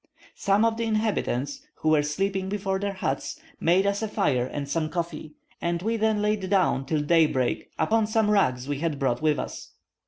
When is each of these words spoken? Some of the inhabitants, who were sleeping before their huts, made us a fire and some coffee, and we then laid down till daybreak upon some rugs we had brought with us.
Some 0.33 0.65
of 0.65 0.77
the 0.77 0.85
inhabitants, 0.85 1.61
who 1.75 1.89
were 1.89 2.01
sleeping 2.01 2.49
before 2.49 2.79
their 2.79 2.93
huts, 2.93 3.39
made 3.59 3.85
us 3.85 4.01
a 4.01 4.07
fire 4.07 4.47
and 4.47 4.67
some 4.67 4.89
coffee, 4.89 5.35
and 5.61 5.79
we 5.83 5.95
then 5.95 6.23
laid 6.23 6.49
down 6.49 6.87
till 6.87 7.03
daybreak 7.03 7.69
upon 7.77 8.07
some 8.07 8.31
rugs 8.31 8.67
we 8.67 8.79
had 8.79 8.97
brought 8.97 9.21
with 9.21 9.37
us. 9.37 9.73